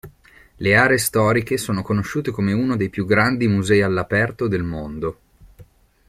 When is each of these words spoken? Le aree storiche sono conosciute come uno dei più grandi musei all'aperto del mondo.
Le 0.55 0.75
aree 0.75 0.97
storiche 0.97 1.57
sono 1.59 1.83
conosciute 1.83 2.31
come 2.31 2.53
uno 2.53 2.75
dei 2.75 2.89
più 2.89 3.05
grandi 3.05 3.47
musei 3.47 3.83
all'aperto 3.83 4.47
del 4.47 4.63
mondo. 4.63 5.19